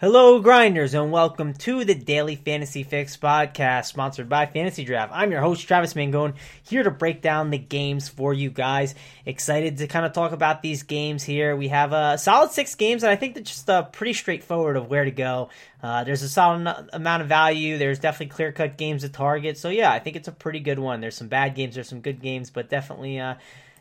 [0.00, 5.10] Hello, grinders, and welcome to the Daily Fantasy Fix podcast, sponsored by Fantasy Draft.
[5.12, 8.94] I'm your host, Travis Mangone, here to break down the games for you guys.
[9.26, 11.56] Excited to kind of talk about these games here.
[11.56, 14.86] We have a solid six games, and I think they're just uh, pretty straightforward of
[14.86, 15.48] where to go.
[15.82, 17.76] Uh, there's a solid amount of value.
[17.76, 19.58] There's definitely clear cut games to target.
[19.58, 21.00] So yeah, I think it's a pretty good one.
[21.00, 23.34] There's some bad games, there's some good games, but definitely, uh,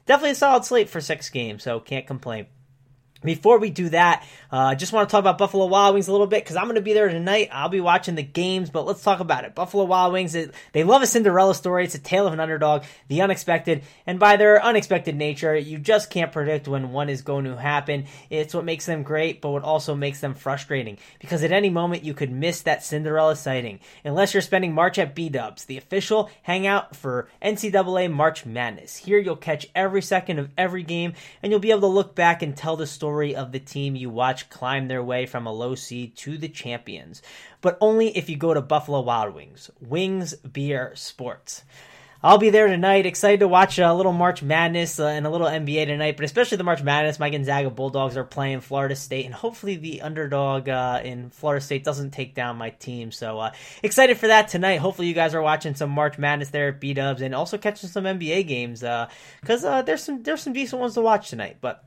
[0.07, 1.61] definitely a solid slate for six games.
[1.61, 2.47] So can't complain.
[3.23, 6.11] Before we do that, I uh, just want to talk about Buffalo Wild Wings a
[6.11, 7.49] little bit because I'm going to be there tonight.
[7.51, 9.55] I'll be watching the games, but let's talk about it.
[9.55, 11.83] Buffalo Wild Wings, it, they love a Cinderella story.
[11.83, 16.11] It's a tale of an underdog, the unexpected, and by their unexpected nature, you just
[16.11, 18.05] can't predict when one is going to happen.
[18.29, 22.03] It's what makes them great, but what also makes them frustrating because at any moment
[22.03, 26.29] you could miss that Cinderella sighting unless you're spending March at B Dubs, the official
[26.43, 28.95] hangout for NCAA March Madness.
[28.97, 32.41] Here you'll catch every second of every game, and you'll be able to look back
[32.43, 35.53] and tell the story story of the team you watch climb their way from a
[35.53, 37.21] low seed to the champions,
[37.61, 39.71] but only if you go to Buffalo Wild Wings.
[39.79, 41.63] Wings Beer Sports.
[42.21, 43.05] I'll be there tonight.
[43.05, 46.57] Excited to watch a little March Madness uh, and a little NBA tonight, but especially
[46.57, 47.17] the March Madness.
[47.17, 51.85] My Gonzaga Bulldogs are playing Florida State, and hopefully the underdog uh, in Florida State
[51.85, 53.13] doesn't take down my team.
[53.13, 53.51] So uh,
[53.83, 54.77] excited for that tonight.
[54.77, 57.87] Hopefully you guys are watching some March Madness there at B Dubs and also catching
[57.87, 61.57] some NBA games because uh, uh, there's some there's some decent ones to watch tonight.
[61.61, 61.86] But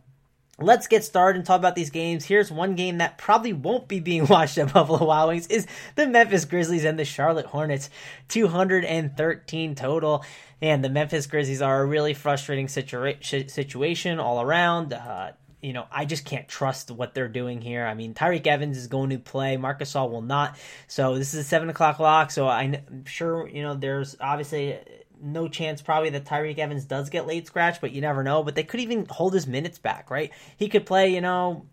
[0.62, 2.26] Let's get started and talk about these games.
[2.26, 6.06] Here's one game that probably won't be being watched at Buffalo Wild Wings is the
[6.06, 7.88] Memphis Grizzlies and the Charlotte Hornets.
[8.28, 10.24] 213 total.
[10.60, 14.92] And the Memphis Grizzlies are a really frustrating situa- situation all around.
[14.92, 15.32] Uh,
[15.62, 17.86] you know, I just can't trust what they're doing here.
[17.86, 20.56] I mean, Tyreke Evans is going to play, Marc Gasol will not.
[20.88, 22.30] So this is a seven o'clock lock.
[22.30, 24.78] So I'm sure you know there's obviously
[25.22, 28.42] no chance probably that Tyreke Evans does get late scratch, but you never know.
[28.42, 30.32] But they could even hold his minutes back, right?
[30.56, 31.66] He could play, you know,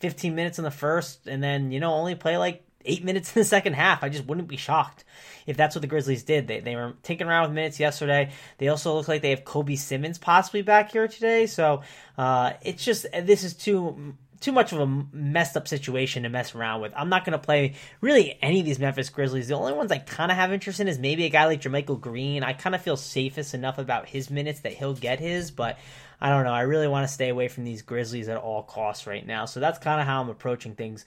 [0.00, 3.40] 15 minutes in the first and then, you know, only play like eight minutes in
[3.40, 4.02] the second half.
[4.02, 5.04] I just wouldn't be shocked
[5.46, 6.48] if that's what the Grizzlies did.
[6.48, 8.32] They, they were taking around with minutes yesterday.
[8.58, 11.46] They also look like they have Kobi Simmons possibly back here today.
[11.46, 11.82] So
[12.18, 16.54] uh, it's just, this is too too much of a messed up situation to mess
[16.54, 16.92] around with.
[16.96, 19.48] I'm not going to play really any of these Memphis Grizzlies.
[19.48, 22.00] The only ones I kind of have interest in is maybe a guy like JaMychal
[22.00, 22.42] Green.
[22.42, 25.78] I kind of feel safest enough about his minutes that he'll get his, but
[26.20, 26.52] I don't know.
[26.52, 29.44] I really want to stay away from these Grizzlies at all costs right now.
[29.44, 31.04] So that's kind of how I'm approaching things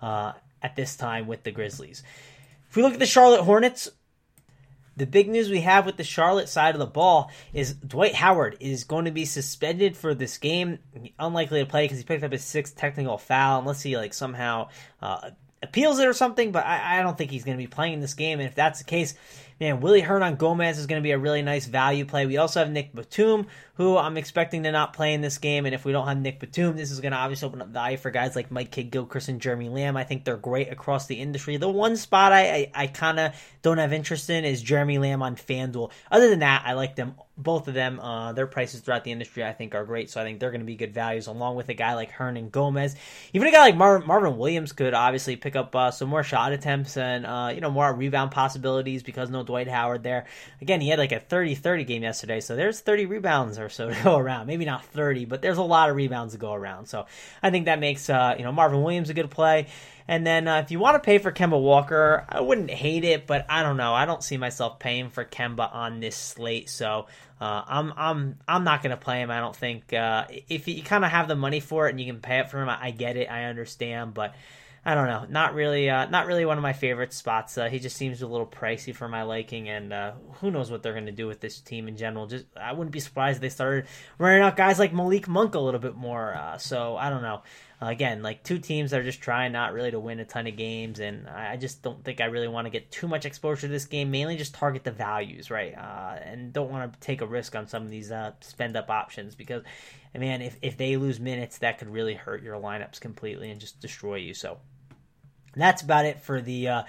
[0.00, 0.32] uh,
[0.62, 2.02] at this time with the Grizzlies.
[2.68, 3.90] If we look at the Charlotte Hornets,
[5.02, 8.56] the big news we have with the Charlotte side of the ball is Dwight Howard
[8.60, 10.78] is going to be suspended for this game.
[11.18, 14.68] Unlikely to play because he picked up his sixth technical foul, unless he like somehow
[15.00, 15.30] uh,
[15.60, 16.52] appeals it or something.
[16.52, 18.38] But I, I don't think he's going to be playing in this game.
[18.38, 19.14] And if that's the case,
[19.62, 22.26] man, Willy Hernangomez is going to be a really nice value play.
[22.26, 25.66] We also have Nick Batum, who I'm expecting to not play in this game.
[25.66, 27.96] And if we don't have Nick Batum, this is going to obviously open up value
[27.96, 29.96] for guys like Mike Kidd-Gilchrist and Jeremy Lamb.
[29.96, 31.58] I think they're great across the industry.
[31.58, 35.22] The one spot I, I, I kind of don't have interest in is Jeremy Lamb
[35.22, 35.92] on FanDuel.
[36.10, 37.98] Other than that, I like them both of them.
[38.00, 40.10] Uh, their prices throughout the industry, I think, are great.
[40.10, 42.94] So I think they're going to be good values, along with a guy like Hernangomez.
[43.32, 46.52] Even a guy like Mar- Marvin Williams could obviously pick up uh, some more shot
[46.52, 50.26] attempts and uh, you know more rebound possibilities because no Dwight Howard there.
[50.60, 54.02] Again, he had like a 30-30 game yesterday, so there's 30 rebounds or so to
[54.02, 54.46] go around around.
[54.46, 56.86] Maybe not 30, but there's a lot of rebounds to go around.
[56.86, 57.06] So
[57.42, 59.66] I think that makes uh, you know Marvin Williams a good play.
[60.08, 63.26] And then uh, if you want to pay for Kemba Walker, I wouldn't hate it,
[63.26, 63.94] but I don't know.
[63.94, 67.06] I don't see myself paying for Kemba on this slate, so
[67.40, 69.30] uh, I'm I'm I'm not gonna play him.
[69.30, 72.06] I don't think uh, if you kind of have the money for it and you
[72.06, 73.30] can pay it for him, I, I get it.
[73.30, 74.34] I understand, but
[74.84, 75.26] I don't know.
[75.28, 75.88] Not really.
[75.88, 77.56] Uh, not really one of my favorite spots.
[77.56, 80.82] Uh, he just seems a little pricey for my liking, and uh, who knows what
[80.82, 82.26] they're going to do with this team in general.
[82.26, 83.86] Just I wouldn't be surprised if they started
[84.18, 86.34] running out guys like Malik Monk a little bit more.
[86.34, 87.42] Uh, so I don't know.
[87.80, 90.56] again, like two teams that are just trying not really to win a ton of
[90.56, 93.68] games, and I just don't think I really want to get too much exposure to
[93.68, 94.10] this game.
[94.10, 95.76] Mainly just target the values, right?
[95.78, 98.90] Uh, and don't want to take a risk on some of these uh, spend up
[98.90, 99.62] options because,
[100.12, 103.80] man, if if they lose minutes, that could really hurt your lineups completely and just
[103.80, 104.34] destroy you.
[104.34, 104.58] So.
[105.54, 106.82] That's about it for the uh,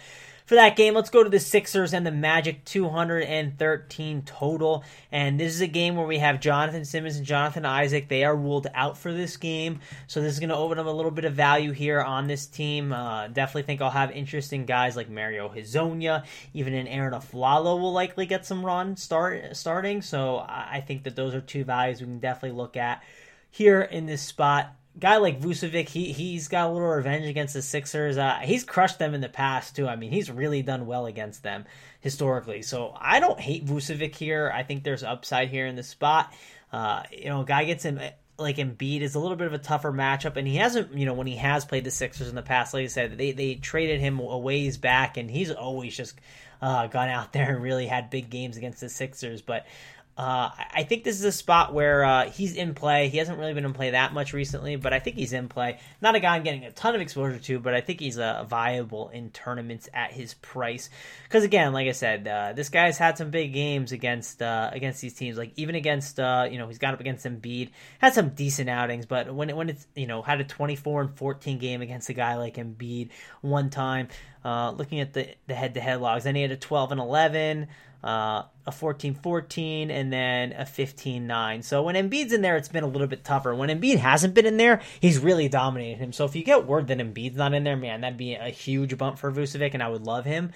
[0.46, 0.94] for that game.
[0.94, 4.84] Let's go to the Sixers and the Magic 213 total.
[5.12, 8.08] And this is a game where we have Jonathan Simmons and Jonathan Isaac.
[8.08, 9.80] They are ruled out for this game.
[10.08, 12.46] So this is going to open up a little bit of value here on this
[12.46, 12.92] team.
[12.92, 16.26] Uh, definitely think I'll have interesting guys like Mario Hezonja.
[16.54, 20.02] Even an Arron Afflalo will likely get some run start starting.
[20.02, 23.02] So I think that those are two values we can definitely look at
[23.50, 27.62] here in this spot guy like Vucevic, he he's got a little revenge against the
[27.62, 28.18] Sixers.
[28.18, 29.88] Uh, he's crushed them in the past too.
[29.88, 31.66] I mean, he's really done well against them
[32.00, 32.62] historically.
[32.62, 34.52] So I don't hate Vucevic here.
[34.54, 36.34] I think there's upside here in the spot.
[36.72, 38.00] Uh, you know, guy gets him
[38.38, 41.14] like Embiid is a little bit of a tougher matchup, and he hasn't, you know,
[41.14, 44.00] when he has played the Sixers in the past, like I said, they they traded
[44.00, 46.20] him a ways back, and he's always just
[46.62, 49.42] uh, gone out there and really had big games against the Sixers.
[49.42, 49.66] But
[50.16, 53.10] uh, I think this is a spot where uh, he's in play.
[53.10, 55.80] He hasn't really been in play that much recently, but I think he's in play.
[56.04, 58.44] Not a guy I'm getting a ton of exposure to, but I think he's uh,
[58.48, 60.92] viable in tournaments at his price.
[61.24, 65.02] Because again, like I said, uh, this guy's had some big games against uh, against
[65.02, 65.36] these teams.
[65.36, 69.08] Like even against uh, you know he's got up against Embiid, had some decent outings,
[69.08, 72.36] but when when it's you know had a 24 and 14 game against a guy
[72.36, 73.10] like Embiid
[73.42, 74.10] one time.
[74.46, 77.68] looking at the the head to head logs, then he had a 12 and 11
[78.04, 81.64] uh, a 14-14, and then a 15-9.
[81.64, 83.56] So when Embiid's in there, it's been a little bit tougher.
[83.56, 86.14] When Embiid hasn't been in there, he's really dominated him.
[86.14, 88.98] So if you get word that Embiid's not in there, man, that'd be a huge
[88.98, 90.52] bump for Vucevic, and I would love him.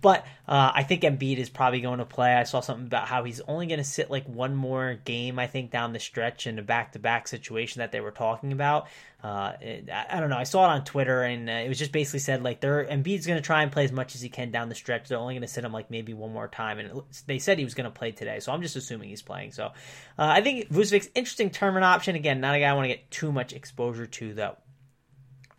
[0.00, 2.34] But uh, I think Embiid is probably going to play.
[2.34, 5.48] I saw something about how he's only going to sit like one more game, I
[5.48, 8.86] think, down the stretch in a back to back situation that they were talking about.
[9.22, 10.36] Uh, it, I don't know.
[10.36, 13.26] I saw it on Twitter, and uh, it was just basically said like they're Embiid's
[13.26, 15.08] going to try and play as much as he can down the stretch.
[15.08, 17.58] They're only going to sit him like maybe one more time, and it, they said
[17.58, 18.38] he was going to play today.
[18.38, 19.50] So I'm just assuming he's playing.
[19.50, 19.70] So uh,
[20.18, 22.14] I think Vucevic's interesting tournament option.
[22.14, 24.56] Again, not a guy I want to get too much exposure to though.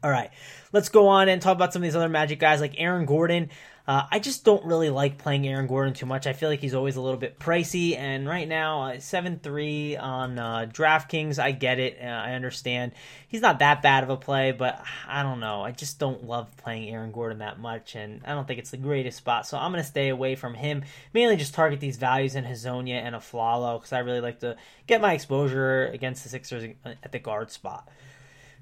[0.02, 0.32] All right,
[0.72, 3.50] let's go on and talk about some of these other Magic guys like Aaron Gordon.
[3.86, 6.28] Uh, I just don't really like playing Aaron Gordon too much.
[6.28, 9.98] I feel like he's always a little bit pricey, and right now, uh, seven three
[9.98, 11.98] on uh, DraftKings, I get it.
[12.02, 12.94] Uh, I understand
[13.28, 15.64] he's not that bad of a play, but I don't know.
[15.64, 18.78] I just don't love playing Aaron Gordon that much, and I don't think it's the
[18.78, 19.48] greatest spot.
[19.48, 20.84] So I'm going to stay away from him.
[21.14, 24.56] Mainly just target these values in Hezonja and Afflalo because I really like to
[24.88, 27.90] get my exposure against the Sixers at the guard spot.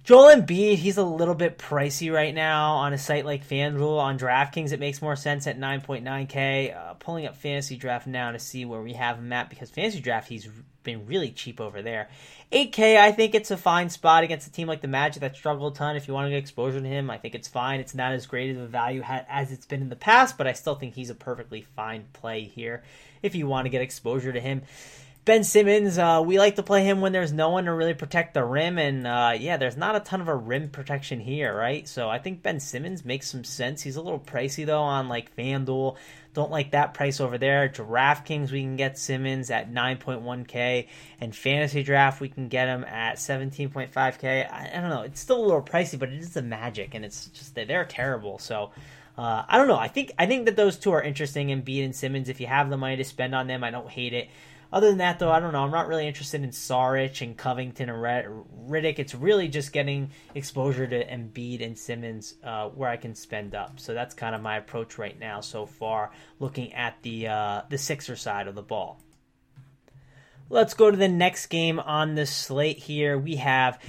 [0.07, 3.99] Joel Embiid, he's a little bit pricey right now on a site like FanDuel.
[3.99, 6.73] On DraftKings, it makes more sense at 9.9K.
[6.73, 9.99] Uh, pulling up Fantasy Draft now to see where we have him at because Fantasy
[9.99, 10.47] Draft, he's
[10.83, 12.07] been really cheap over there.
[12.53, 15.73] 8K, I think it's a fine spot against a team like the Magic that struggled
[15.73, 15.97] a ton.
[15.97, 17.81] If you want to get exposure to him, I think it's fine.
[17.81, 20.53] It's not as great of a value as it's been in the past, but I
[20.53, 22.81] still think he's a perfectly fine play here
[23.21, 24.61] if you want to get exposure to him.
[25.27, 28.33] Ben Simmons, uh, we like to play him when there's no one to really protect
[28.33, 31.85] the rim, and uh, yeah, there's not a ton of a rim protection here, right?
[31.85, 33.81] So I think Ben Simmons makes some sense.
[33.81, 35.97] He's a little pricey though on like FanDuel.
[36.33, 37.67] Don't like that price over there.
[37.67, 40.87] DraftKings, we can get Simmons at 9.1k,
[41.19, 44.49] and Fantasy Draft, we can get him at 17.5k.
[44.49, 45.01] I, I don't know.
[45.01, 48.39] It's still a little pricey, but it is the Magic, and it's just they're terrible.
[48.39, 48.71] So.
[49.17, 49.79] Uh, I don't know.
[49.79, 51.47] I think I think that those two are interesting.
[51.47, 52.29] Embiid and Simmons.
[52.29, 54.29] If you have the money to spend on them, I don't hate it.
[54.71, 55.63] Other than that, though, I don't know.
[55.63, 57.97] I'm not really interested in Saric and Covington and
[58.67, 58.99] Redick.
[58.99, 63.79] It's really just getting exposure to Embiid and Simmons uh, where I can spend up.
[63.79, 67.77] So that's kind of my approach right now so far, looking at the uh, the
[67.77, 68.99] Sixer side of the ball.
[70.49, 73.17] Let's go to the next game on the slate here.
[73.17, 73.79] We have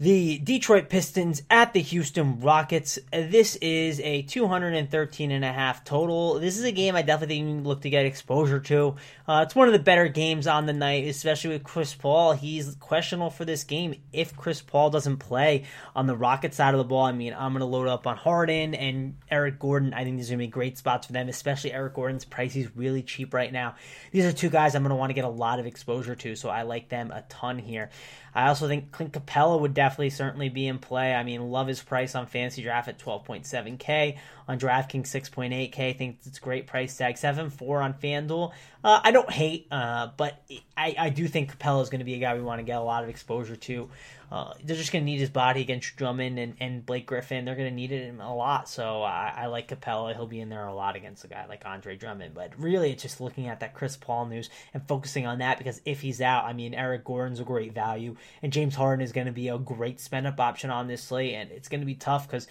[0.00, 3.00] the Detroit Pistons at the Houston Rockets.
[3.10, 6.38] This is a 213 and a half total.
[6.38, 8.94] This is a game I definitely look to get exposure to.
[9.26, 12.32] Uh, it's one of the better games on the night, especially with Chris Paul.
[12.34, 15.64] He's questionable for this game if Chris Paul doesn't play
[15.96, 17.04] on the Rocket side of the ball.
[17.04, 19.94] I mean, I'm going to load up on Harden and Eric Gordon.
[19.94, 22.52] I think these are going to be great spots for them, especially Eric Gordon's price.
[22.52, 23.74] He's really cheap right now.
[24.12, 26.36] These are two guys I'm going to want to get a lot of exposure to,
[26.36, 27.90] so I like them a ton here.
[28.38, 31.12] I also think Clint Capela would definitely certainly be in play.
[31.12, 34.16] I mean, love his price on Fantasy Draft at 12.7K.
[34.46, 35.80] On DraftKings, 6.8K.
[35.80, 37.16] I think it's a great price tag.
[37.16, 38.52] 7.4 on FanDuel.
[38.84, 40.40] Uh, I don't hate, uh, but
[40.76, 42.78] I, I do think Capela is going to be a guy we want to get
[42.78, 43.90] a lot of exposure to.
[44.30, 47.46] Uh, they're just going to need his body against Drummond and, and Blake Griffin.
[47.46, 48.68] They're going to need it a lot.
[48.68, 50.14] So I, I, like Capela.
[50.14, 52.34] He'll be in there a lot against a guy like Andre Drummond.
[52.34, 55.80] But really, it's just looking at that Chris Paul news and focusing on that because
[55.86, 59.28] if he's out, I mean, Eric Gordon's a great value, and James Harden is going
[59.28, 61.34] to be a great spend up option on this slate.
[61.34, 62.46] And it's going to be tough because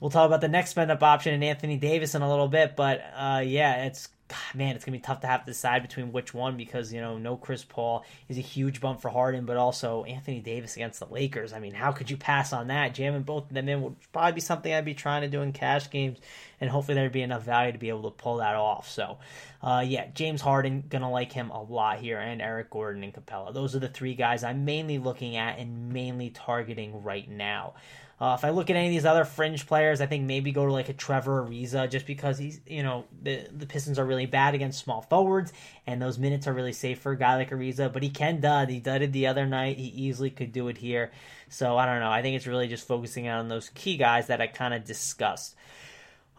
[0.00, 2.74] we'll talk about the next spend up option and Anthony Davis in a little bit.
[2.74, 4.08] But uh, yeah, it's
[4.54, 7.18] man, it's gonna be tough to have to decide between which one because you know
[7.18, 11.06] no Chris Paul is a huge bump for Harden, but also Anthony Davis against the
[11.06, 11.52] Lakers.
[11.52, 12.94] I mean, how could you pass on that?
[12.94, 15.52] Jamming both of them in would probably be something I'd be trying to do in
[15.52, 16.18] cash games,
[16.60, 18.88] and hopefully there'd be enough value to be able to pull that off.
[18.90, 19.18] So,
[19.62, 23.52] uh, yeah, James Harden gonna like him a lot here, and Eric Gordon and Capela.
[23.52, 27.74] Those are the three guys I'm mainly looking at and mainly targeting right now.
[28.22, 30.64] Uh, if I look at any of these other fringe players, I think maybe go
[30.64, 34.26] to like a Trevor Ariza just because he's, you know, the, the Pistons are really
[34.26, 35.52] bad against small forwards
[35.88, 38.70] and those minutes are really safe for a guy like Ariza, but he can dud.
[38.70, 39.76] He dudded the other night.
[39.76, 41.10] He easily could do it here.
[41.48, 42.12] So I don't know.
[42.12, 45.56] I think it's really just focusing on those key guys that I kind of discussed.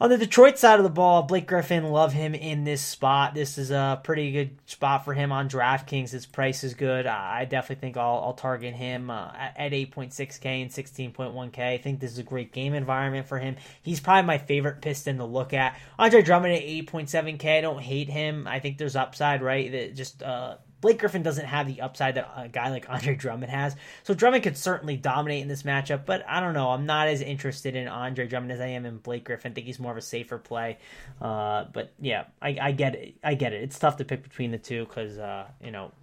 [0.03, 3.33] On the Detroit side of the ball, Blake Griffin, love him in this spot.
[3.33, 6.10] This is a pretty good spot for him on DraftKings.
[6.10, 7.07] His price is good.
[7.07, 11.57] I definitely think I'll, I'll target him uh, at 8.6K and 16.1K.
[11.57, 13.55] I think this is a great game environment for him.
[13.81, 15.79] He's probably my favorite Piston to look at.
[15.98, 17.60] Andre Drummond at 8.7K.
[17.60, 18.45] I don't hate him.
[18.45, 19.72] I think there's upside, right?
[19.72, 23.50] That just uh, Blake Griffin doesn't have the upside that a guy like Andre Drummond
[23.50, 23.74] has.
[24.04, 26.72] So Drummond could certainly dominate in this matchup, but I don't know.
[26.72, 29.54] I'm not as interested in Andre Drummond as I am in Blake Griffin.
[29.54, 30.80] I think he's more of a safer play.
[31.22, 33.16] Uh, but yeah, I, I, get it.
[33.24, 33.63] I get it.
[33.63, 35.94] It's tough to pick between the two because uh, you know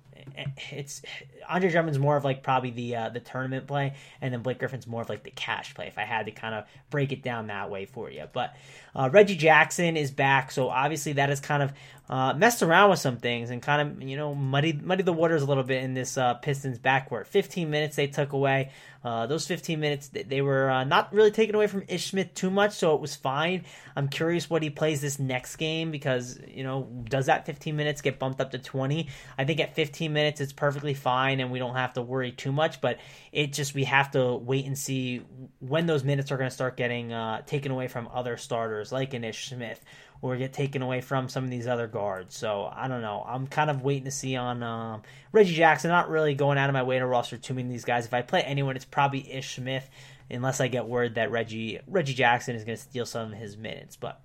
[0.70, 1.02] it's
[1.48, 4.86] Andre Drummond's more of like probably the uh, the tournament play, and then Blake Griffin's
[4.86, 5.86] more of like the cash play.
[5.86, 8.54] If I had to kind of break it down that way for you, but
[8.94, 11.72] uh, Reggie Jackson is back, so obviously that has kind of
[12.08, 15.42] uh, messed around with some things and kind of you know muddied muddied the waters
[15.42, 17.26] a little bit in this uh, Pistons backcourt.
[17.26, 18.70] 15 minutes they took away.
[19.02, 22.50] Uh, those 15 minutes, they were uh, not really taken away from Ish Smith too
[22.50, 23.64] much, so it was fine.
[23.96, 28.02] I'm curious what he plays this next game because, you know, does that 15 minutes
[28.02, 29.08] get bumped up to 20?
[29.38, 32.52] I think at 15 minutes it's perfectly fine and we don't have to worry too
[32.52, 32.98] much, but
[33.32, 35.22] it just, we have to wait and see
[35.60, 39.14] when those minutes are going to start getting uh, taken away from other starters like
[39.14, 39.82] an Ish Smith
[40.22, 42.36] or get taken away from some of these other guards.
[42.36, 43.24] So I don't know.
[43.26, 45.90] I'm kind of waiting to see on um, Reggie Jackson.
[45.90, 48.06] Not really going out of my way to roster too many of these guys.
[48.06, 49.88] If I play anyone, it's probably Ish Smith,
[50.30, 53.56] unless I get word that Reggie Reggie Jackson is going to steal some of his
[53.56, 53.96] minutes.
[53.96, 54.20] But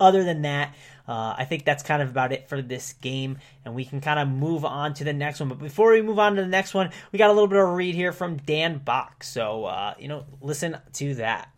[0.00, 0.74] other than that,
[1.06, 4.18] uh, I think that's kind of about it for this game, and we can kind
[4.18, 5.50] of move on to the next one.
[5.50, 7.68] But before we move on to the next one, we got a little bit of
[7.68, 9.22] a read here from Dan Back.
[9.22, 11.53] So, uh, you know, listen to that.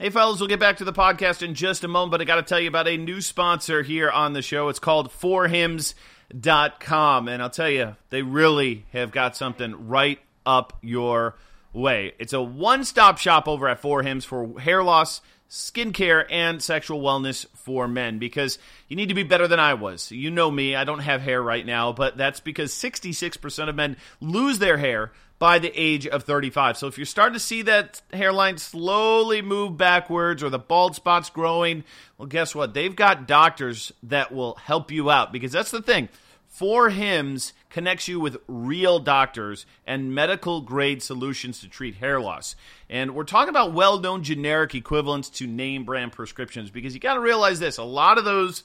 [0.00, 2.36] Hey, fellas, we'll get back to the podcast in just a moment, but I got
[2.36, 4.70] to tell you about a new sponsor here on the show.
[4.70, 7.28] It's called forhims.com.
[7.28, 11.36] And I'll tell you, they really have got something right up your
[11.74, 12.14] way.
[12.18, 17.02] It's a one stop shop over at For Hims for hair loss, skincare, and sexual
[17.02, 20.10] wellness for men because you need to be better than I was.
[20.10, 23.98] You know me, I don't have hair right now, but that's because 66% of men
[24.18, 26.76] lose their hair by the age of 35.
[26.76, 31.30] So if you're starting to see that hairline slowly move backwards or the bald spots
[31.30, 31.82] growing,
[32.18, 32.74] well, guess what?
[32.74, 36.10] They've got doctors that will help you out because that's the thing.
[36.46, 42.54] For Hims connects you with real doctors and medical grade solutions to treat hair loss.
[42.90, 47.14] And we're talking about well known generic equivalents to name brand prescriptions because you got
[47.14, 48.62] to realize this a lot of those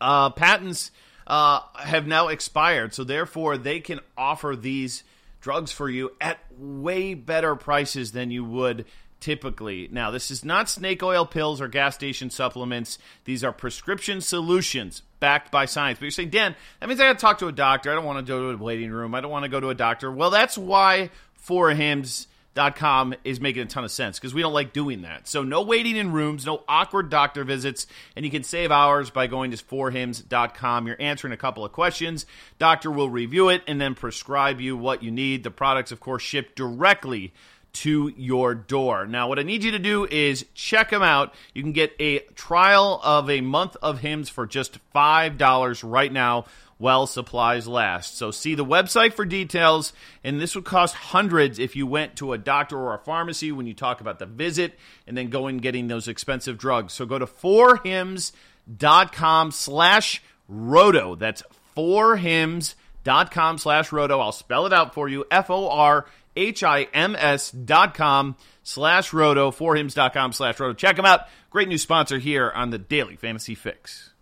[0.00, 0.90] uh, patents
[1.26, 2.94] uh, have now expired.
[2.94, 5.04] So therefore, they can offer these
[5.44, 8.86] drugs for you at way better prices than you would
[9.20, 9.88] typically.
[9.92, 12.98] Now, this is not snake oil pills or gas station supplements.
[13.26, 15.98] These are prescription solutions backed by science.
[15.98, 17.92] But you're saying, Dan, that means I got to talk to a doctor.
[17.92, 19.14] I don't want to go to a waiting room.
[19.14, 20.10] I don't want to go to a doctor.
[20.10, 24.52] Well, that's why For Hims com is making a ton of sense because we don't
[24.52, 25.26] like doing that.
[25.26, 29.26] So no waiting in rooms, no awkward doctor visits, and you can save hours by
[29.26, 30.86] going to forhims.com.
[30.86, 32.26] You're answering a couple of questions.
[32.58, 35.42] Doctor will review it and then prescribe you what you need.
[35.42, 37.32] The products, of course, ship directly
[37.74, 39.06] to your door.
[39.06, 41.34] Now, what I need you to do is check them out.
[41.54, 46.44] You can get a trial of a month of Hims for just $5 right now
[46.84, 48.18] while supplies last.
[48.18, 52.34] So see the website for details, and this would cost hundreds if you went to
[52.34, 55.62] a doctor or a pharmacy when you talk about the visit and then going and
[55.62, 56.92] getting those expensive drugs.
[56.92, 58.32] So go to forhims.com
[59.50, 61.14] slash roto.
[61.14, 61.42] That's
[61.74, 64.20] forhims.com slash roto.
[64.20, 65.24] I'll spell it out for you.
[65.30, 66.10] F-O-R-H-I-M-S
[67.50, 69.50] dot com slash roto.
[69.50, 70.74] Forhims.com slash roto.
[70.74, 71.20] Check them out.
[71.50, 74.13] Great new sponsor here on the Daily Fantasy Fix.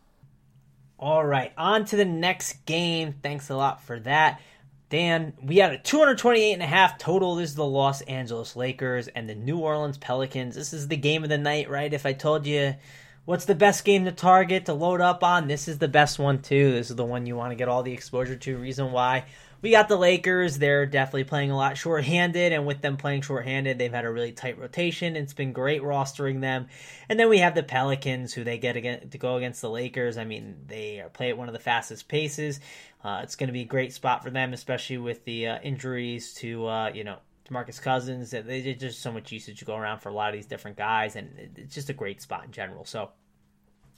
[1.03, 3.17] All right, on to the next game.
[3.25, 4.41] Thanks a lot for that.
[4.89, 7.35] Dan, we had a 228 and a half total.
[7.35, 10.55] This is the Los Angeles Lakers and the New Orleans Pelicans.
[10.55, 11.93] This is the game of the night, right?
[11.93, 12.75] If I told you
[13.25, 16.43] what's the best game to target to load up on, this is the best one
[16.43, 16.73] too.
[16.73, 18.57] This is the one you want to get all the exposure to.
[18.57, 19.25] Reason why
[19.63, 20.59] we got the Lakers.
[20.59, 24.33] They're definitely playing a lot shorthanded, and with them playing shorthanded, they've had a really
[24.33, 25.15] tight rotation.
[25.15, 26.67] It's been great rostering them.
[27.09, 30.19] And then we have the Pelicans, who they get to go against the Lakers.
[30.19, 32.59] I mean, they play at one of the fastest paces.
[33.05, 36.35] Uh, it's going to be a great spot for them, especially with the uh, injuries
[36.35, 37.19] to uh, you know
[37.51, 38.31] Marcus Cousins.
[38.31, 41.17] There's just so much usage to go around for a lot of these different guys,
[41.17, 42.85] and it's just a great spot in general.
[42.85, 43.11] So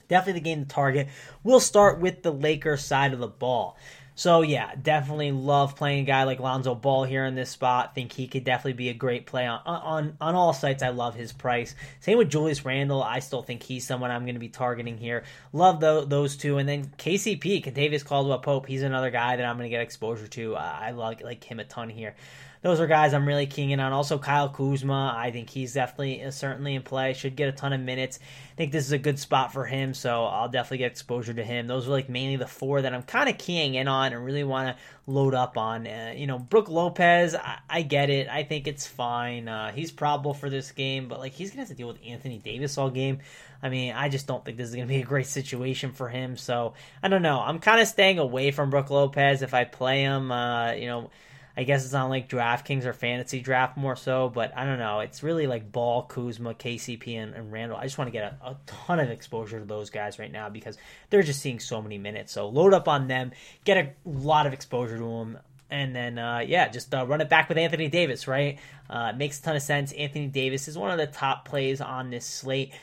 [0.07, 1.09] definitely the game to target.
[1.43, 3.77] We'll start with the Lakers side of the ball.
[4.17, 7.93] So yeah, definitely love playing a guy like Lonzo Ball here in this spot.
[7.93, 10.81] Think he could definitely be a great play on on on all sites.
[10.81, 11.75] I love his price.
[11.99, 13.03] Same with Julius Randle.
[13.03, 15.25] I still think he's someone I'm going to be targeting here.
[15.51, 18.67] Love those those two, and then KCP, Kentavious Caldwell Pope.
[18.67, 20.55] He's another guy that I'm going to get exposure to.
[20.55, 22.15] I like like him a ton here
[22.65, 23.93] those are guys I'm really keying in on.
[23.93, 27.13] Also, Kyle Kuzma, I think he's definitely uh, certainly in play.
[27.13, 28.17] Should get a ton of minutes.
[28.23, 31.43] I think this is a good spot for him, so I'll definitely get exposure to
[31.43, 31.67] him.
[31.67, 34.43] Those are like mainly the four that I'm kind of keying in on and really
[34.43, 35.85] want to load up on.
[35.85, 38.29] Uh, you know, Brook Lopez, I, I, get it.
[38.29, 39.47] I think it's fine.
[39.47, 42.39] Uh, he's probable for this game, but like he's gonna have to deal with Anthony
[42.39, 43.19] Davis all game.
[43.61, 46.35] I mean, I just don't think this is to be a great situation for him.
[46.35, 47.39] So I don't know.
[47.39, 50.31] I'm kind of staying away from Brook Lopez if I play him.
[50.31, 51.11] Uh, you know,
[51.57, 54.99] I guess it's on like DraftKings or fantasy draft more so, but I don't know.
[54.99, 57.77] It's really like Ball, Kuzma, KCP, and, and Randle.
[57.77, 60.49] I just want to get a, a, ton of exposure to those guys right now
[60.49, 60.77] because
[61.09, 62.33] they're just seeing so many minutes.
[62.33, 63.31] So load up on them,
[63.63, 65.39] get a lot of exposure to them.
[65.69, 68.59] And then, uh, yeah, just uh, run it back with Anthony Davis, right?
[68.89, 69.93] Uh, makes a ton of sense.
[69.93, 72.73] Anthony Davis is one of the top plays on this slate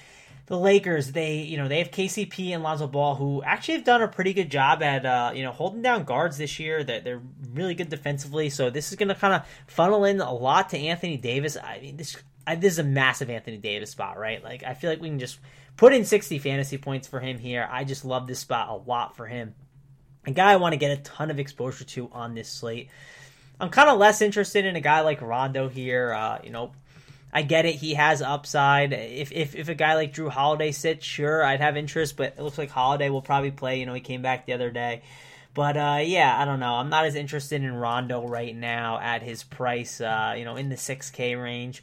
[0.53, 4.03] the Lakers, they you know they have KCP and Lonzo Ball, who actually have done
[4.03, 6.85] a pretty good job at uh, you know holding down guards this year.
[6.85, 7.23] That they're,
[7.55, 8.51] really good defensively.
[8.51, 11.57] So this is going to kind of funnel in a lot to Anthony Davis.
[11.57, 12.17] I mean, this
[12.47, 14.45] I, this is a massive Anthony Davis spot, right?
[14.45, 15.39] Like I feel like we can just
[15.79, 17.67] put in 60 fantasy points for him here.
[17.71, 19.55] I just love this spot a lot for him.
[20.27, 22.91] A guy I want to get a ton of exposure to on this slate.
[23.59, 26.13] I'm kind of less interested in a guy like Rondo here.
[26.13, 26.73] Uh, you know,
[27.33, 27.77] I get it.
[27.77, 28.93] He has upside.
[28.93, 32.17] If, if if a guy like Jrue Holiday sits, sure, I'd have interest.
[32.17, 33.81] But it looks like Holiday will probably play.
[33.81, 35.03] You know, he came back the other day.
[35.55, 36.75] But uh, yeah, I don't know.
[36.75, 40.01] I'm not as interested in Rondo right now at his price.
[40.01, 41.83] Uh, you know, in the 6K range.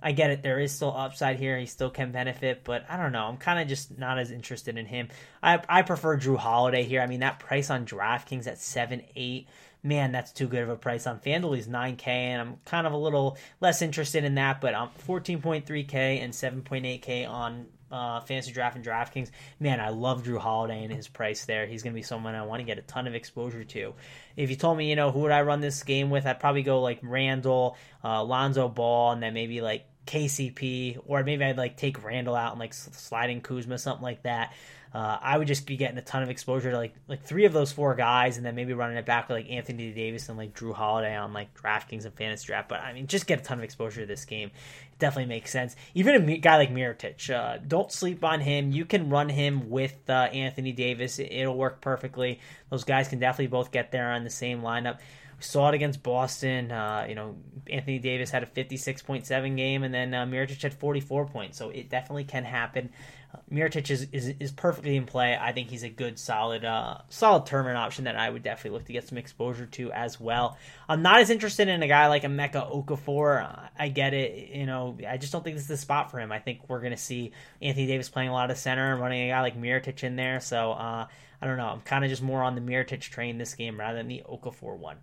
[0.00, 0.42] I get it.
[0.42, 1.58] There is still upside here.
[1.58, 3.24] He still can benefit, but I don't know.
[3.24, 5.08] I'm kind of just not as interested in him.
[5.42, 7.00] I I prefer Jrue Holiday here.
[7.00, 9.48] I mean, that price on DraftKings at seven eight
[9.82, 11.56] man, that's too good of a price on FanDuel.
[11.56, 16.22] He's 9K, and I'm kind of a little less interested in that, but I'm 14.3K
[16.22, 19.30] and 7.8K on uh, Fantasy Draft and DraftKings.
[19.60, 21.66] Man, I love Jrue Holiday and his price there.
[21.66, 23.94] He's going to be someone I want to get a ton of exposure to.
[24.36, 26.62] If you told me, you know, who would I run this game with, I'd probably
[26.62, 31.76] go like Randle, uh, Lonzo Ball, and then maybe like KCP, or maybe I'd like
[31.76, 34.52] take Randle out and like sliding Kuzma, something like that
[34.92, 37.52] uh, I would just be getting a ton of exposure to like like three of
[37.52, 40.54] those four guys, and then maybe running it back with like Anthony Davis and like
[40.54, 42.68] Jrue Holiday on like DraftKings and Fantasy Draft.
[42.68, 44.48] But I mean, just get a ton of exposure to this game.
[44.48, 45.76] It definitely makes sense.
[45.94, 48.72] Even a guy like Mirotic, uh, don't sleep on him.
[48.72, 52.40] You can run him with uh, Anthony Davis; it'll work perfectly.
[52.70, 54.98] Those guys can definitely both get there on the same lineup.
[55.38, 56.72] We saw it against Boston.
[56.72, 57.36] Uh, you know,
[57.70, 61.56] Anthony Davis had a 56.7 game, and then uh, Mirotic had 44 points.
[61.56, 62.90] So it definitely can happen.
[63.32, 65.38] Uh, Mirotic is, is, is perfectly in play.
[65.40, 68.86] I think he's a good, solid, uh, solid tournament option that I would definitely look
[68.86, 70.56] to get some exposure to as well.
[70.88, 73.44] I'm not as interested in a guy like Emeka Okafor.
[73.44, 74.56] Uh, I get it.
[74.56, 76.32] You know, I just don't think this is the spot for him.
[76.32, 77.30] I think we're going to see
[77.62, 80.40] Anthony Davis playing a lot of center and running a guy like Mirotic in there.
[80.40, 81.06] So uh,
[81.40, 81.66] I don't know.
[81.66, 84.76] I'm kind of just more on the Mirotic train this game rather than the Okafor
[84.76, 84.98] one.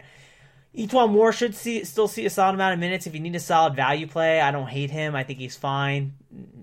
[0.78, 3.08] E'Twaun Moore should see still see a solid amount of minutes.
[3.08, 5.16] If you need a solid value play, I don't hate him.
[5.16, 6.16] I think he's fine.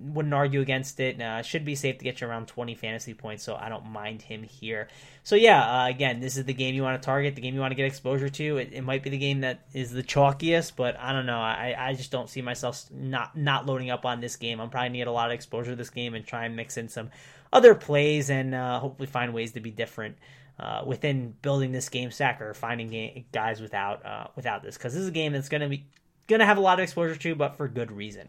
[0.03, 1.17] Wouldn't argue against it.
[1.47, 4.43] Should be safe to get you around 20 fantasy points, so I don't mind him
[4.43, 4.89] here.
[5.23, 7.61] So yeah, uh, again, this is the game you want to target, the game you
[7.61, 8.59] want to get exposure to.
[8.59, 11.41] It, it, might be the game that is the chalkiest, but I don't know.
[11.41, 14.61] I, I just don't see myself not not loading up on this game.
[14.61, 16.89] I'm probably need a lot of exposure to this game and try and mix in
[16.89, 17.11] some
[17.53, 20.17] other plays and uh, hopefully find ways to be different
[20.59, 25.03] uh, within building this game stack or finding guys without uh, without this because this
[25.03, 25.85] is a game that's going to be
[26.29, 28.29] going to have a lot of exposure to, but for good reason.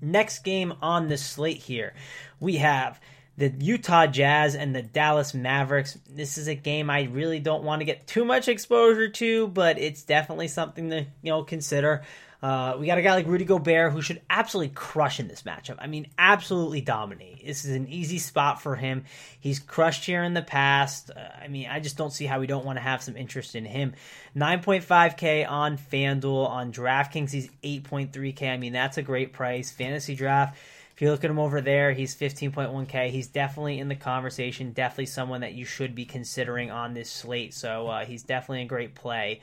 [0.00, 1.94] Next game on the slate here,
[2.38, 3.00] we have
[3.36, 5.98] the Utah Jazz and the Dallas Mavericks.
[6.08, 9.78] This is a game I really don't want to get too much exposure to, but
[9.78, 12.02] it's definitely something to you know consider.
[12.42, 15.76] Uh, we got a guy like Rudy Gobert who should absolutely crush in this matchup.
[15.78, 17.44] I mean, absolutely dominate.
[17.44, 19.04] This is an easy spot for him.
[19.40, 21.10] He's crushed here in the past.
[21.10, 23.54] Uh, I mean, I just don't see how we don't want to have some interest
[23.54, 23.92] in him.
[24.34, 26.48] 9.5K on FanDuel.
[26.48, 28.50] On DraftKings, he's 8.3K.
[28.50, 29.70] I mean, that's a great price.
[29.70, 30.58] Fantasy draft
[30.94, 33.10] If you look at him over there, he's 15.1K.
[33.10, 37.52] He's definitely in the conversation, definitely someone that you should be considering on this slate.
[37.52, 39.40] So uh, he's definitely a great play.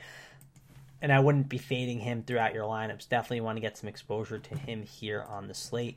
[1.00, 3.08] And I wouldn't be fading him throughout your lineups.
[3.08, 5.96] Definitely want to get some exposure to him here on the slate.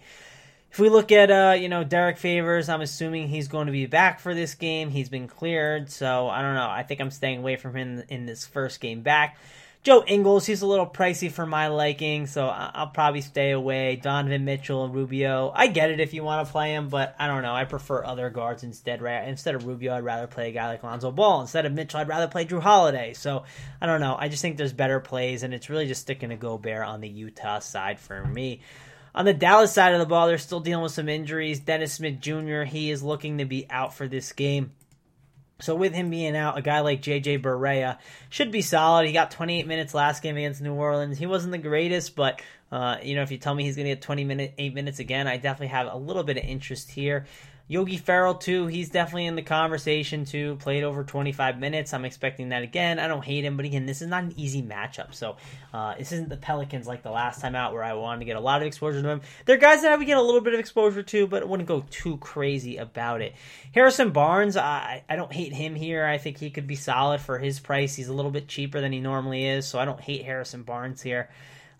[0.71, 3.87] If we look at uh, you know Derrick Favors, I'm assuming he's going to be
[3.87, 4.89] back for this game.
[4.89, 6.69] He's been cleared, so I don't know.
[6.69, 9.37] I think I'm staying away from him in this first game back.
[9.84, 13.96] Joe Ingles, he's a little pricey for my liking, so I'll probably stay away.
[13.96, 17.26] Donovan Mitchell, and Rubio, I get it if you want to play him, but I
[17.26, 17.56] don't know.
[17.56, 19.02] I prefer other guards instead.
[19.02, 19.28] Right?
[19.28, 21.41] Instead of Rubio, I'd rather play a guy like Lonzo Ball.
[21.41, 23.13] Instead of Mitchell, I'd rather play Jrue Holiday.
[23.13, 23.44] So
[23.82, 24.15] I don't know.
[24.20, 27.10] I just think there's better plays, and it's really just sticking to Gobert on the
[27.10, 28.62] Utah side for me.
[29.15, 31.60] On the Dallas side of the ball, they're still dealing with some injuries.
[31.60, 34.74] Dennis Smith Jr., he is looking to be out for this game.
[35.62, 37.97] So with him being out, a guy like JJ Barea
[38.30, 39.06] should be solid.
[39.08, 41.17] He got 28 minutes last game against New Orleans.
[41.17, 43.91] He wasn't the greatest, but uh, you know if you tell me he's going to
[43.91, 47.26] get 20 minute, eight minutes again, I definitely have a little bit of interest here.
[47.71, 50.57] Yogi Ferrell too, he's definitely in the conversation too.
[50.57, 51.93] Played over 25 minutes.
[51.93, 52.99] I'm expecting that again.
[52.99, 55.13] I don't hate him, but again, this is not an easy matchup.
[55.13, 55.38] So
[55.73, 58.36] uh, this isn't the Pelicans like the last time out where I wanted to get
[58.36, 59.21] a lot of exposure to them.
[59.45, 61.69] They're guys that I would get a little bit of exposure to, but I wouldn't
[61.69, 63.36] go too crazy about it.
[63.73, 66.05] Harrison Barnes, I, I don't hate him here.
[66.05, 67.95] I think he could be solid for his price.
[67.95, 71.01] He's a little bit cheaper than he normally is, so I don't hate Harrison Barnes
[71.01, 71.29] here.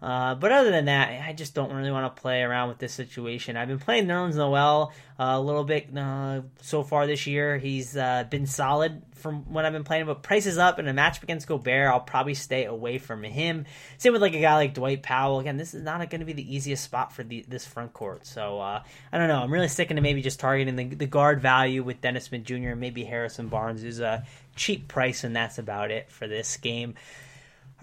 [0.02, 2.92] Uh, but other than that, I just don't really want to play around with this
[2.92, 3.56] situation.
[3.56, 7.60] I've been playing Nerlens Noel uh, a little bit uh, so far this year.
[7.60, 11.22] He's uh, been solid from when I've been playing, but prices up in a match
[11.22, 13.66] against Gobert, I'll probably stay away from him.
[14.00, 15.40] Same with like a guy like Dwight Powell.
[15.40, 18.26] Again, this is not going to be the easiest spot for the, this front court.
[18.26, 19.44] So uh, I don't know.
[19.44, 22.70] I'm really sticking to maybe just targeting the, the guard value with Dennis Smith Jr.
[22.70, 26.96] and Maybe Harrison Barnes is a cheap price, and that's about it for this game.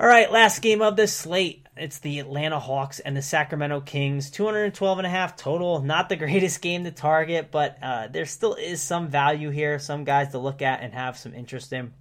[0.01, 1.67] All right, last game of this slate.
[1.77, 4.31] It's the Atlanta Hawks and the Sacramento Kings.
[4.31, 5.81] 212 and a half total.
[5.83, 9.81] Not the greatest game to target, but uh, there still is some value here.
[9.81, 11.93] Some guys to look at and have some interest in.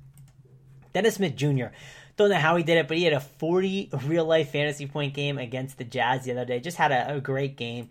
[0.93, 1.69] Dennis Smith Jr.
[2.17, 5.15] Don't know how he did it, but he had a 40 real life fantasy point
[5.15, 6.59] game against the Jazz the other day.
[6.59, 7.89] Just had a, a great game.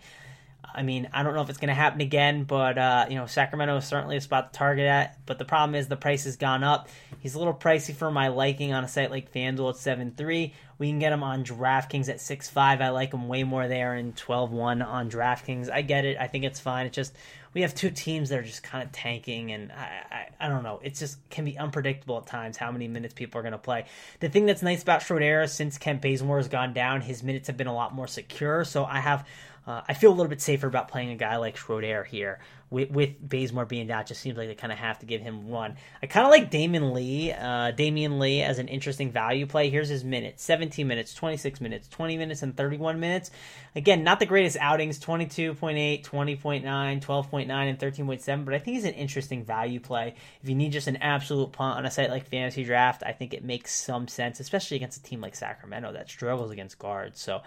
[0.74, 3.26] I mean, I don't know if it's going to happen again, but uh, you know,
[3.26, 5.18] Sacramento is certainly a spot to target at.
[5.26, 6.88] But the problem is the price has gone up.
[7.20, 10.54] He's a little pricey for my liking on a site like FanDuel at seven three.
[10.78, 12.80] We can get him on DraftKings at six five.
[12.80, 15.70] I like him way more there in 12-1 on DraftKings.
[15.70, 16.18] I get it.
[16.20, 16.86] I think it's fine.
[16.86, 17.14] It's just
[17.56, 20.62] we have two teams that are just kind of tanking, and I, I, I don't
[20.62, 20.78] know.
[20.82, 23.86] It just can be unpredictable at times how many minutes people are going to play.
[24.20, 27.56] The thing that's nice about Schroeder since Kent Bazemore has gone down, his minutes have
[27.56, 28.66] been a lot more secure.
[28.66, 29.26] So I have
[29.66, 32.38] uh, I feel a little bit safer about playing a guy like Schroeder here.
[32.68, 35.48] With, with Bazemore being down, just seems like they kind of have to give him
[35.48, 35.76] one.
[36.02, 39.70] I kind of like Damon Lee, uh, Damion Lee as an interesting value play.
[39.70, 43.30] Here's his minutes 17 minutes, 26 minutes, 20 minutes, and 31 minutes.
[43.76, 48.94] Again, not the greatest outings 22.8, 20.9, 12.9, and 13.7, but I think he's an
[48.94, 50.14] interesting value play.
[50.42, 53.32] If you need just an absolute punt on a site like Fantasy Draft, I think
[53.32, 57.20] it makes some sense, especially against a team like Sacramento that struggles against guards.
[57.20, 57.42] So,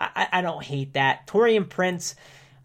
[0.00, 1.26] I, I don't hate that.
[1.26, 2.14] Taurean Prince,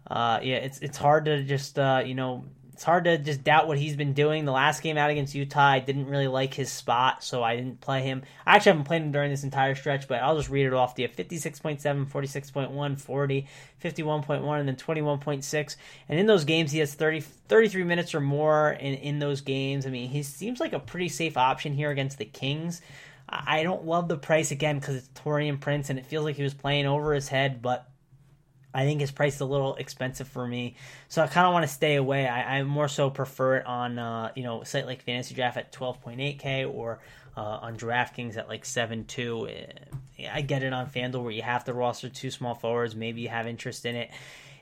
[0.06, 2.44] uh, yeah, it's it's hard to just uh, you know
[2.76, 4.44] it's hard to just doubt what he's been doing.
[4.44, 7.80] The last game out against Utah, I didn't really like his spot, so I didn't
[7.80, 8.22] play him.
[8.44, 10.94] I actually haven't played him during this entire stretch, but I'll just read it off
[10.96, 13.46] to you 56.7, 46.1, 40,
[13.82, 15.76] 51.1, and then 21.6.
[16.10, 19.86] And in those games, he has 30, 33 minutes or more in, in those games.
[19.86, 22.82] I mean, he seems like a pretty safe option here against the Kings.
[23.28, 26.42] I don't love the price again because it's Taurean Prince and it feels like he
[26.42, 27.88] was playing over his head, but
[28.72, 30.76] I think his price is a little expensive for me,
[31.08, 32.28] so I kind of want to stay away.
[32.28, 35.56] I, I, more so prefer it on uh, you know a site like Fantasy Draft
[35.56, 37.00] at 12.8k or
[37.36, 40.30] uh, on DraftKings at like 7.2.
[40.30, 42.94] I get it on FanDuel where you have to roster two small forwards.
[42.94, 44.10] Maybe you have interest in it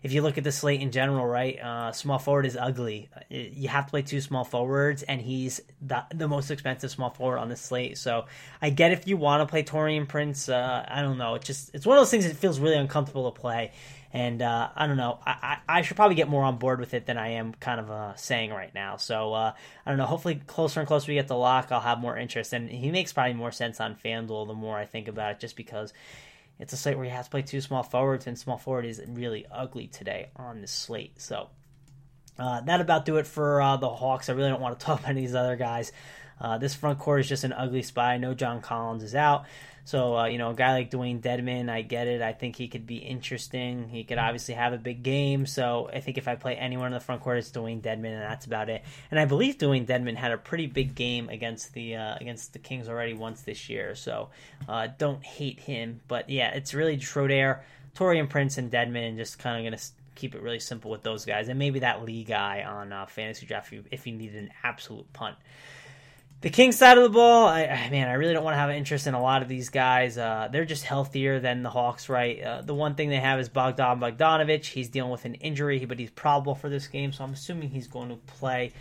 [0.04, 3.08] if you look at the slate in general, right, uh, small forward is ugly.
[3.30, 7.38] You have to play two small forwards, and he's the, the most expensive small forward
[7.38, 7.96] on the slate.
[7.96, 8.26] So
[8.60, 10.50] I get if you want to play Taurean Prince.
[10.50, 11.36] Uh, I don't know.
[11.36, 13.72] It just it's one of those things that feels really uncomfortable to play.
[14.12, 15.20] And uh, I don't know.
[15.26, 17.80] I, I, I, should probably get more on board with it than I am kind
[17.80, 18.96] of uh, saying right now.
[18.98, 19.54] So uh,
[19.86, 20.04] I don't know.
[20.04, 22.52] Hopefully, closer and closer we get to lock, I'll have more interest.
[22.52, 25.56] And he makes probably more sense on FanDuel the more I think about it, just
[25.56, 25.94] because
[26.58, 29.02] it's a slate where he has to play two small forwards, and small forward is
[29.08, 31.20] really ugly today on the slate.
[31.20, 31.48] So
[32.38, 34.28] uh, that about do it for uh, the Hawks.
[34.28, 35.92] I really don't want to talk about any of these other guys.
[36.40, 38.06] Uh, this front court is just an ugly spot.
[38.06, 39.44] I know John Collins is out.
[39.86, 42.22] So, uh, you know, a guy like Dewayne Dedmon, I get it.
[42.22, 43.88] I think he could be interesting.
[43.90, 45.44] He could obviously have a big game.
[45.44, 48.22] So I think if I play anyone in the front court, it's Dewayne Dedmon, and
[48.22, 48.82] that's about it.
[49.10, 52.58] And I believe Dewayne Dedmon had a pretty big game against the uh, against the
[52.58, 53.94] Kings already once this year.
[53.94, 54.30] So
[54.66, 56.00] uh, don't hate him.
[56.08, 57.62] But yeah, it's really Schroeder,
[57.94, 61.02] Taurean Prince, and Dedmon, and just kind of going to keep it really simple with
[61.02, 64.14] those guys, and maybe that Lee guy on uh, fantasy draft if you, if you
[64.14, 65.36] need an absolute punt.
[66.44, 68.76] The Kings side of the ball, I, man, I really don't want to have an
[68.76, 70.18] interest in a lot of these guys.
[70.18, 72.38] Uh, they're just healthier than the Hawks, right?
[72.38, 74.66] Uh, the one thing they have is Bogdan Bogdanovich.
[74.66, 77.86] He's dealing with an injury, but he's probable for this game, so I'm assuming he's
[77.86, 78.74] going to play.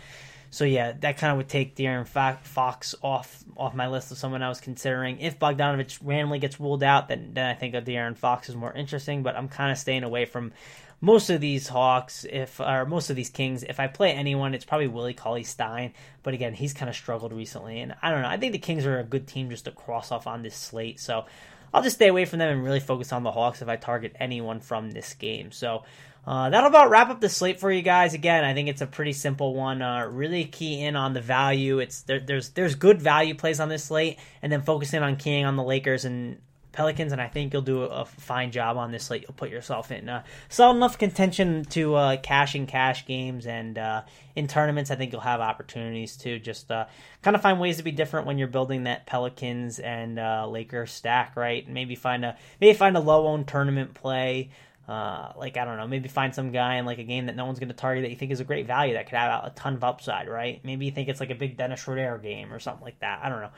[0.54, 4.40] So yeah, that kind of would take De'Aaron Fox off off my list of someone
[4.40, 5.18] I was considering.
[5.18, 9.24] If Bogdanovich randomly gets ruled out, then then I think De'Aaron Fox is more interesting.
[9.24, 10.52] But I'm kind of staying away from
[11.00, 14.64] most of these Hawks, if or most of these Kings, if I play anyone, it's
[14.64, 15.92] probably Willie Cauley Stein.
[16.22, 18.28] But again, he's kind of struggled recently, and I don't know.
[18.28, 21.00] I think the Kings are a good team just to cross off on this slate.
[21.00, 21.24] So
[21.72, 24.14] I'll just stay away from them and really focus on the Hawks if I target
[24.20, 25.50] anyone from this game.
[25.50, 25.82] So
[26.26, 28.14] uh, that'll about wrap up the slate for you guys.
[28.14, 29.82] Again, I think it's a pretty simple one.
[29.82, 31.78] Uh, really key in on the value.
[31.78, 35.44] It's there, there's there's good value plays on this slate, and then focusing on keying
[35.44, 36.38] on the Lakers and
[36.74, 39.22] Pelicans, and I think you'll do a fine job on this slate.
[39.22, 43.78] You'll put yourself in uh, solid enough contention to uh, cash in cash games, and
[43.78, 44.02] uh,
[44.34, 46.86] in tournaments, I think you'll have opportunities to just uh,
[47.22, 50.90] kind of find ways to be different when you're building that Pelicans and uh, Lakers
[50.90, 51.64] stack, right?
[51.64, 54.50] And maybe find a maybe find a low owned tournament play.
[54.86, 57.46] Uh, like I don't know, maybe find some guy in like a game that no
[57.46, 59.50] one's going to target that you think is a great value that could have a
[59.50, 60.60] ton of upside, right?
[60.62, 63.20] Maybe you think it's like a big Dennis Schroeder game or something like that.
[63.22, 63.50] I don't know.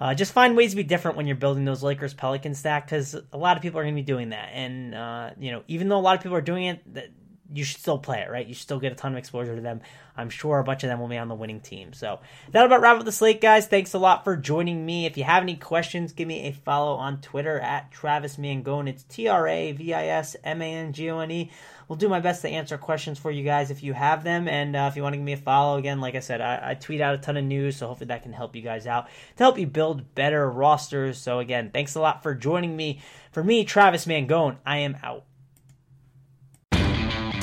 [0.00, 3.14] Uh, just find ways to be different when you're building those Lakers Pelican stack because
[3.14, 5.88] a lot of people are going to be doing that, and uh, you know even
[5.88, 7.12] though a lot of people are doing it,
[7.52, 8.46] you should still play it, right?
[8.46, 9.80] You still get a ton of exposure to them.
[10.16, 11.92] I'm sure a bunch of them will be on the winning team.
[11.92, 13.66] So that'll about wrap up the slate, guys.
[13.66, 15.06] Thanks a lot for joining me.
[15.06, 18.88] If you have any questions, give me a follow on Twitter at Travis Mangone.
[18.88, 21.50] It's T R A V I S M A N G O N E.
[21.88, 24.46] We'll do my best to answer questions for you guys if you have them.
[24.46, 26.70] And uh, if you want to give me a follow, again, like I said, I,
[26.70, 29.08] I tweet out a ton of news, so hopefully that can help you guys out
[29.36, 31.18] to help you build better rosters.
[31.18, 33.00] So again, thanks a lot for joining me.
[33.32, 35.24] For me, Travis Mangone, I am out.